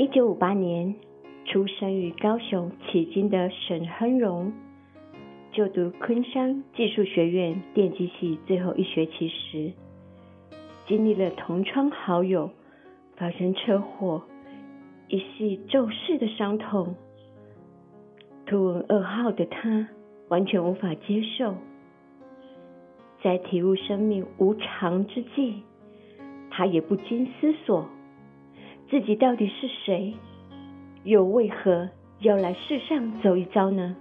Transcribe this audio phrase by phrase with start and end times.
[0.00, 0.94] 一九五八年，
[1.44, 4.50] 出生于高雄迄今的沈亨荣，
[5.52, 9.70] 就读昆山技术学院电机系最后一学期时，
[10.88, 12.48] 经历了同窗好友
[13.16, 14.22] 发生车祸，
[15.08, 16.94] 一系骤逝的伤痛。
[18.46, 19.86] 图闻噩耗的他，
[20.30, 21.54] 完全无法接受。
[23.22, 25.62] 在体悟生命无常之际，
[26.50, 27.86] 他也不禁思索。
[28.90, 30.12] 自己到底是谁？
[31.04, 33.94] 又为何要来世上走一遭呢？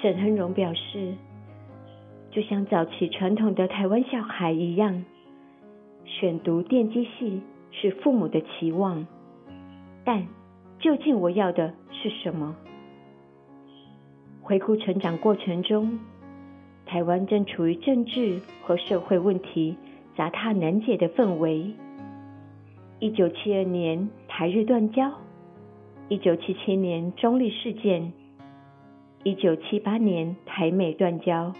[0.00, 1.14] 沈亨荣表示，
[2.30, 5.04] 就像早期传统的台湾小孩一样，
[6.04, 7.42] 选读电机系
[7.72, 9.04] 是父母的期望，
[10.04, 10.24] 但
[10.78, 12.54] 究竟我要的是什么？
[14.42, 15.98] 回顾成长过程中，
[16.86, 19.76] 台湾正处于政治和社会问题
[20.16, 21.74] 杂沓难解的氛围。
[23.00, 25.10] 一九七二年台日断交，
[26.10, 28.12] 一九七七年中立事件，
[29.24, 31.54] 一九七八年台美断交，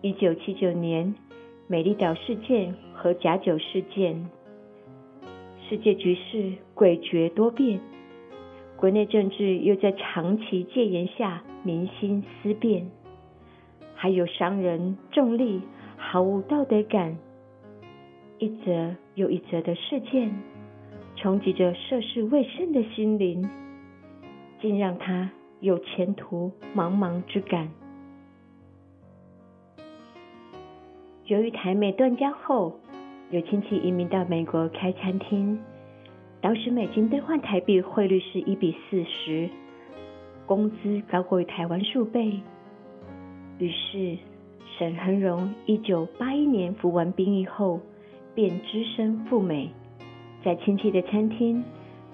[0.00, 1.14] 一九七九年
[1.66, 4.26] 美丽岛事件和假酒事件，
[5.68, 7.78] 世界局势诡谲多变，
[8.78, 12.90] 国内政治又在长期戒严下民心思变，
[13.94, 15.60] 还有商人重利
[15.98, 17.18] 毫无道德感。
[18.42, 20.28] 一则又一则的事件，
[21.14, 23.48] 冲击着涉世未深的心灵，
[24.60, 27.70] 竟让他有前途茫茫之感。
[31.26, 32.76] 由于台美断交后，
[33.30, 35.56] 有亲戚移民到美国开餐厅，
[36.40, 39.48] 当时美金兑换台币汇率是一比四十，
[40.46, 42.40] 工资高过于台湾数倍。
[43.60, 44.18] 于是，
[44.76, 47.78] 沈恒荣一九八一年服完兵役后。
[48.34, 49.70] 便只身赴美，
[50.44, 51.62] 在亲戚的餐厅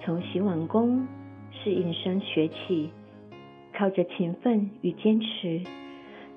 [0.01, 1.07] 从洗碗工、
[1.53, 2.91] 侍应生学起，
[3.73, 5.61] 靠着勤奋与坚持，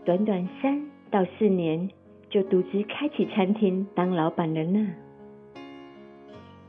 [0.05, 1.89] 短短三到四年
[2.29, 4.87] 就独自开启餐厅当老板了呢。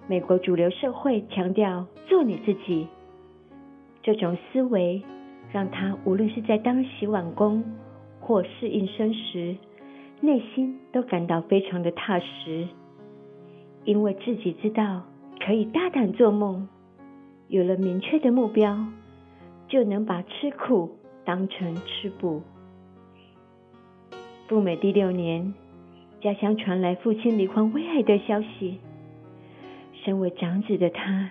[0.08, 2.88] 美国主流社会强调做你自己，
[4.02, 5.02] 这种思维
[5.52, 7.62] 让他无论是在当洗碗工
[8.20, 9.56] 或侍应生时，
[10.20, 12.66] 内心都感到非常的踏实。
[13.84, 15.02] 因为自己知道
[15.44, 16.68] 可以大胆做梦，
[17.48, 18.86] 有了明确的目标，
[19.68, 22.42] 就能把吃苦当成吃补。
[24.46, 25.52] 赴美第六年，
[26.20, 28.78] 家乡传来父亲罹患胃癌的消息，
[30.04, 31.30] 身为长子的他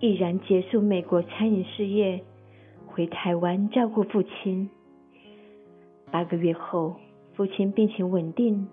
[0.00, 2.22] 毅然结束美国餐饮事业，
[2.86, 4.68] 回台湾照顾父亲。
[6.10, 6.96] 八个月后，
[7.34, 8.66] 父亲病情稳定，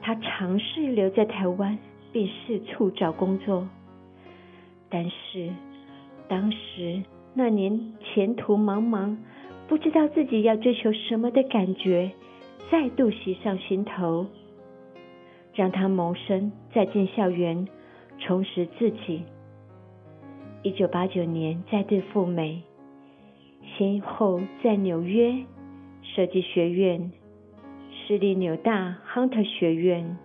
[0.00, 1.78] 他尝试留在台湾。
[2.12, 3.68] 并四处找工作，
[4.88, 5.50] 但是
[6.28, 7.02] 当时
[7.34, 9.16] 那年前途茫茫，
[9.68, 12.10] 不知道自己要追求什么的感觉
[12.70, 14.26] 再度袭上心头，
[15.54, 17.68] 让他谋生再进校园，
[18.18, 19.22] 重拾自己。
[20.62, 22.62] 一九八九年再度赴美，
[23.76, 25.44] 先后在纽约
[26.02, 27.12] 设计学院、
[27.92, 30.16] 私立纽大 Hunter 学院、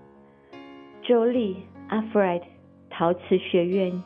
[1.03, 1.57] 州立。
[1.89, 2.45] 阿弗莱德
[2.89, 4.03] 陶瓷学院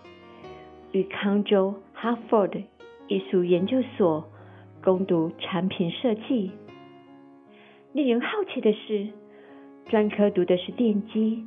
[0.91, 2.61] 与康州哈佛的
[3.07, 4.27] 艺术研究所
[4.83, 6.51] 攻读产品设计。
[7.93, 9.07] 令人好奇的是，
[9.85, 11.45] 专科读的是电机，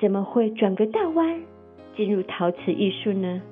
[0.00, 1.42] 怎么会转个大弯
[1.96, 3.42] 进入陶瓷艺术呢？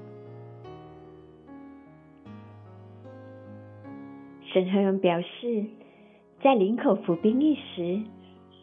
[4.52, 5.64] 沈恒荣表示，
[6.42, 8.00] 在林口服兵役时，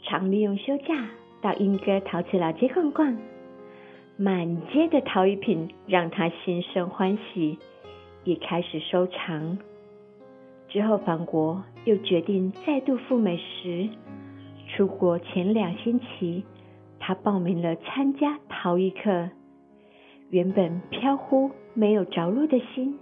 [0.03, 1.09] 常利用休假
[1.41, 3.17] 到莺歌陶瓷老街逛逛。
[4.23, 7.57] 满街的陶艺品让他心生欢喜，
[8.23, 9.57] 也开始收藏。
[10.67, 13.89] 之后返国，又决定再度赴美时，
[14.67, 16.43] 出国前两星期，
[16.99, 19.27] 他报名了参加陶艺课。
[20.29, 22.99] 原本飘忽没有着落的心，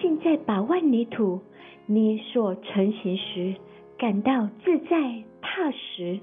[0.00, 1.38] 竟在把万泥土
[1.84, 3.56] 捏塑成型时，
[3.98, 6.18] 感到自在踏实。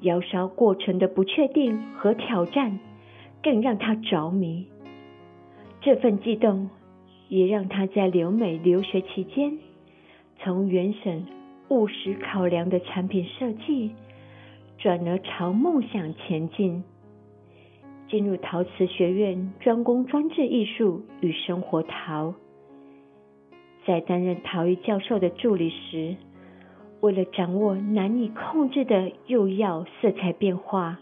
[0.00, 2.76] 窑烧过程的不确定和挑战。
[3.44, 4.66] 更让他着迷，
[5.82, 6.70] 这份悸动
[7.28, 9.58] 也让他在留美留学期间，
[10.38, 11.26] 从原省
[11.68, 13.90] 务实考量的产品设计，
[14.78, 16.82] 转而朝梦想前进，
[18.08, 22.34] 进入陶瓷学院专攻装置艺术与生活陶。
[23.86, 26.16] 在担任陶艺教授的助理时，
[27.02, 30.98] 为了掌握难以控制的釉药色彩变化。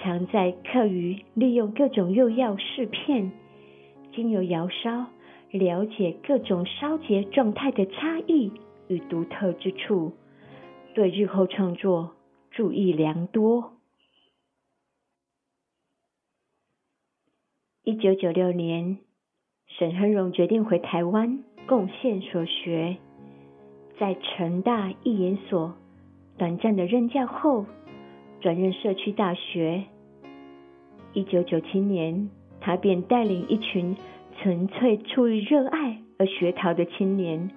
[0.00, 3.32] 常在课余利用各种釉药饰片，
[4.14, 5.06] 经由窑烧
[5.50, 8.52] 了解各种烧结状态的差异
[8.88, 10.12] 与独特之处，
[10.94, 12.14] 对日后创作
[12.50, 13.74] 注意良多。
[17.84, 18.98] 一九九六年，
[19.66, 22.96] 沈亨荣决定回台湾贡献所学，
[23.98, 25.74] 在成大艺研所
[26.38, 27.66] 短暂的任教后，
[28.42, 29.84] 转任社区大学。
[31.14, 32.28] 一九九七年，
[32.60, 33.96] 他便带领一群
[34.36, 37.50] 纯粹出于热爱而学陶的青年，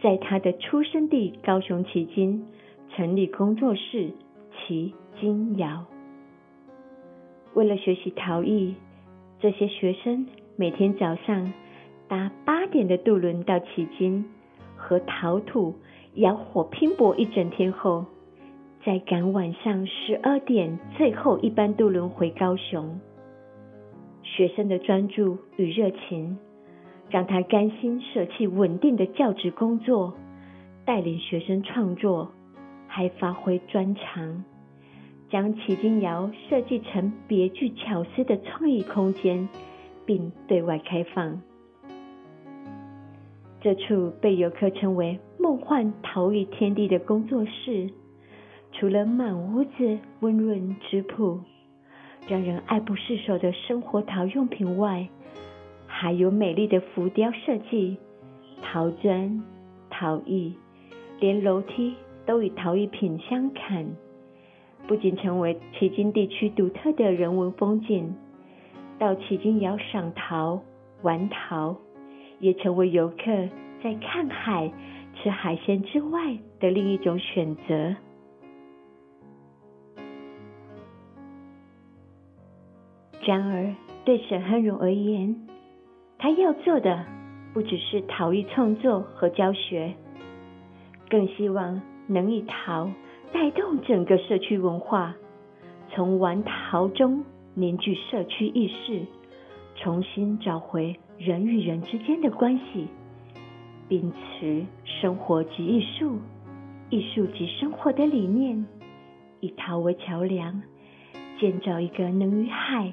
[0.00, 2.44] 在他的出生地高雄旗津
[2.94, 4.10] 成立工作室
[4.56, 5.84] 旗津窑。
[7.54, 8.74] 为了学习陶艺。
[9.38, 10.26] 这些学生
[10.56, 11.52] 每天早上
[12.08, 14.24] 搭八点的渡轮到旗津，
[14.78, 15.74] 和陶土
[16.14, 18.06] 窑火拼搏一整天后，
[18.86, 23.00] 在赶晚上十二点最后一班渡轮回高雄。
[24.22, 26.38] 学生的专注与热情，
[27.10, 30.14] 让他甘心舍弃稳定的教职工作，
[30.84, 32.30] 带领学生创作，
[32.86, 34.44] 还发挥专长。
[35.28, 39.48] 将奇金窑设计成别具巧思的创意空间，
[40.04, 41.42] 并对外开放。
[43.60, 47.90] 这处被游客称为“梦幻陶艺天地”的工作室，
[48.78, 51.40] 除了满屋子温润质朴、
[52.28, 55.08] 让人爱不释手的生活陶用品外，
[55.86, 57.96] 还有美丽的浮雕设计、
[58.60, 59.42] 陶砖、
[59.88, 60.54] 陶艺，
[61.20, 61.94] 连楼梯
[62.26, 63.86] 都与陶艺品相砍。
[64.86, 68.14] 不仅成为迄今地区独特的人文风景，
[68.98, 70.60] 到旗津窑赏陶、
[71.00, 71.74] 玩陶，
[72.40, 73.48] 也成为游客
[73.82, 74.70] 在看海、
[75.14, 77.96] 吃海鲜之外的另一种选择。
[83.26, 83.74] 然而，
[84.04, 85.48] 对沈汉荣而言，
[86.16, 87.04] 他要做的
[87.52, 89.94] 不只是陶艺创作和教学，
[91.10, 92.88] 更希望能以陶。
[93.32, 95.16] 带动整个社区文化，
[95.90, 97.24] 从玩陶中
[97.54, 99.04] 凝聚社区意识，
[99.74, 102.86] 重新找回人与人之间的关系，
[103.88, 106.18] 秉持生活即艺术、
[106.88, 108.64] 艺术即生活的理念，
[109.40, 110.62] 以陶为桥梁，
[111.40, 112.92] 建造一个能与海、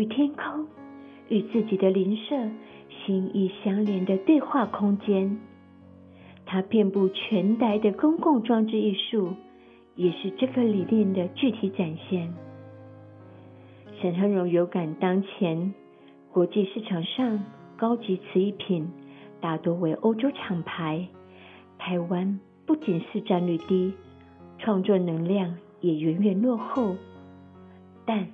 [0.00, 0.66] 与天空、
[1.28, 2.34] 与自己的邻舍
[3.04, 5.38] 心意相连的对话空间。
[6.46, 9.34] 它遍布全台的公共装置艺术。
[9.96, 12.32] 也是这个理念的具体展现。
[14.00, 15.74] 沈亨荣有感当前
[16.32, 17.44] 国际市场上
[17.76, 18.88] 高级瓷艺品
[19.42, 21.06] 大多为欧洲厂牌，
[21.76, 23.92] 台湾不仅是占率低，
[24.58, 26.96] 创作能量也远远落后。
[28.06, 28.26] 但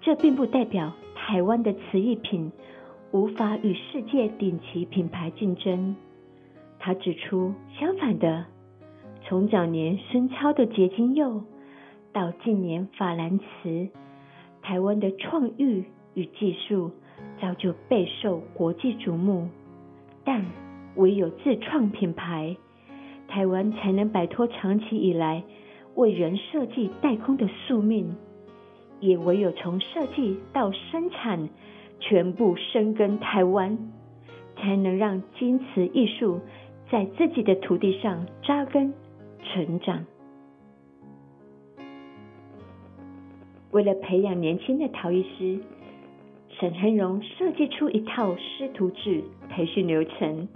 [0.00, 2.50] 这并不代表台湾的瓷艺品
[3.10, 5.96] 无法与世界顶级品牌竞争。
[6.78, 8.44] 他指出，相反的。
[9.24, 11.42] 从早年孙超的结晶釉，
[12.12, 13.88] 到近年法兰瓷，
[14.62, 15.84] 台湾的创意
[16.14, 16.92] 与技术
[17.40, 19.48] 早就备受国际瞩目。
[20.24, 20.44] 但
[20.94, 22.56] 唯有自创品牌，
[23.26, 25.42] 台湾才能摆脱长期以来
[25.94, 28.14] 为人设计代工的宿命。
[29.00, 31.48] 也唯有从设计到生产
[32.00, 33.78] 全部深耕台湾，
[34.56, 36.40] 才能让金瓷艺术
[36.90, 38.92] 在自己的土地上扎根。
[39.44, 40.04] 成长。
[43.70, 45.58] 为了培养年轻的陶艺师，
[46.50, 50.48] 沈恒荣设计出一套师徒制培训流程。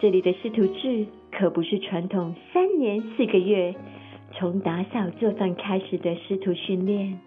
[0.00, 3.74] 这里的师徒制可不是传统三年四个月
[4.32, 7.20] 从打扫做饭开始的师徒训练，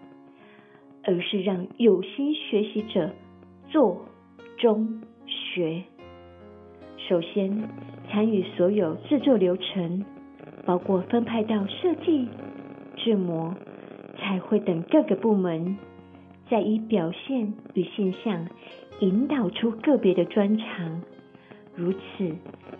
[1.08, 3.10] 而是让有心学习者
[3.68, 4.06] 做
[4.58, 5.82] 中学。
[7.08, 7.68] 首先
[8.10, 10.04] 参与所有制作流程。
[10.66, 12.28] 包括分派到设计、
[12.94, 13.54] 制模、
[14.18, 15.78] 彩绘等各个部门，
[16.50, 18.46] 再以表现与现象
[19.00, 21.00] 引导出个别的专长，
[21.74, 22.36] 如此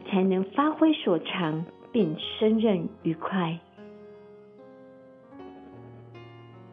[0.06, 3.58] 才能发挥所长并胜任愉快。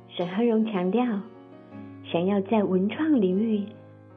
[0.10, 1.06] 沈和荣强调，
[2.16, 3.66] 想要在文创领域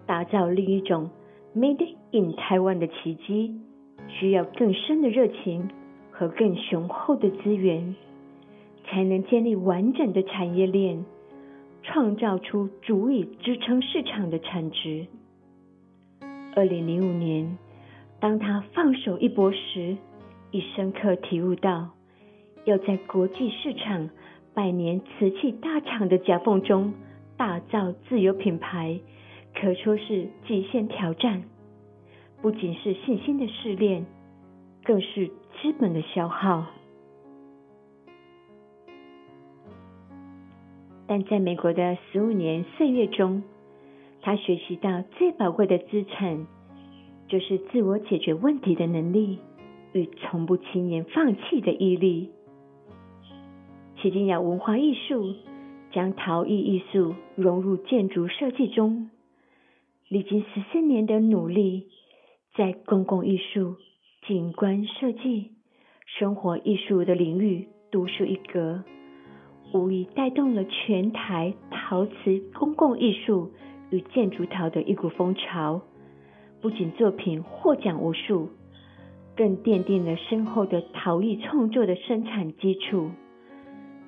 [0.07, 1.11] 打造另一种
[1.53, 3.61] Made in Taiwan 的奇迹，
[4.07, 5.69] 需要更深的热情。
[6.13, 7.95] 和更雄厚的资源，
[8.85, 11.05] 才能建立完整的产业链，
[11.83, 15.07] 创造出足以支撑市场的产值。
[16.55, 17.59] 二零零五年，
[18.19, 19.97] 当他放手一搏时，
[20.51, 21.91] 已深刻体悟到，
[22.65, 24.11] 要在国际市场
[24.55, 26.93] 百年瓷器大厂的夹缝中
[27.39, 29.01] 打造自有品牌，
[29.55, 31.45] 可说是极限挑战。
[32.43, 34.05] 不仅是信心的试炼，
[34.85, 36.67] 更是资本的消耗。
[41.07, 43.43] 但在美国的十五年岁月中，
[44.21, 46.47] 他学习到最宝贵的资产，
[47.29, 49.39] 就是自我解决问题的能力
[49.93, 52.31] 与从不轻言放弃的毅力。
[53.97, 55.35] 迄今要文化艺术
[55.93, 59.11] 将陶艺艺术融入建筑设计中，
[60.09, 61.87] 历经十四年的努力，
[62.55, 63.77] 在公共艺术、
[64.27, 65.53] 景观设计、
[66.07, 68.85] 生活艺术的领域独树一格，
[69.73, 72.13] 无疑带动了全台陶瓷
[72.55, 73.51] 公共艺术
[73.91, 75.81] 与建筑陶的一股风潮。
[76.61, 78.51] 不仅作品获奖无数，
[79.37, 83.11] 更奠定了深厚的陶艺创作的生产基础。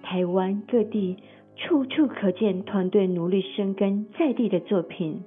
[0.03, 1.19] 台湾各地
[1.61, 5.23] 处处可见团队努力深耕在地的作品。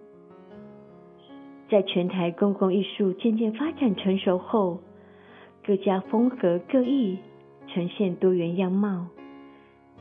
[1.70, 4.80] 在全台公共艺术渐渐发展成熟后，
[5.64, 7.18] 各家风格各异，
[7.68, 9.08] 呈现多元样貌。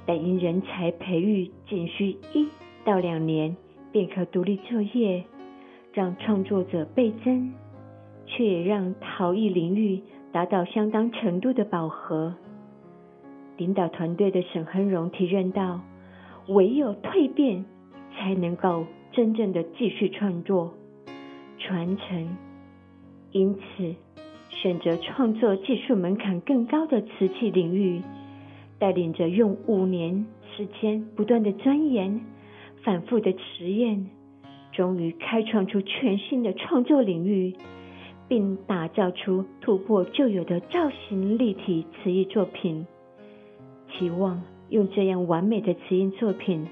[0.07, 2.49] 但因人才培育仅需一
[2.85, 3.55] 到两年
[3.93, 5.23] 便可独立作业，
[5.93, 7.53] 让创作者倍增，
[8.27, 10.01] 却也让陶艺领域
[10.33, 12.35] 达到相当程度的饱和。
[13.59, 15.81] 领导团队的沈亨荣体认到，
[16.49, 17.65] 唯有蜕变，
[18.15, 20.75] 才能够真正的继续创作、
[21.59, 22.37] 传承。
[23.31, 23.95] 因此，
[24.51, 28.03] 选择创作技术门槛更高的瓷器领域，
[28.79, 32.21] 带领着用五年时间不断的钻研、
[32.83, 34.07] 反复的实验，
[34.73, 37.55] 终于开创出全新的创作领域，
[38.29, 42.87] 并打造出突破旧有的造型立体瓷艺作品。
[43.89, 46.67] 期望用这样完美的瓷印作品，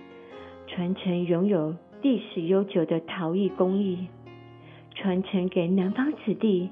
[0.66, 4.06] 传承拥有历史悠久的陶艺工艺，
[4.94, 6.70] 传承给南方子弟，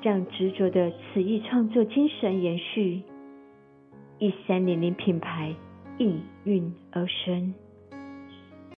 [0.00, 3.02] 让执着的瓷艺创作精神延续，
[4.18, 5.54] 一三零零品牌
[5.98, 7.52] 应运而生。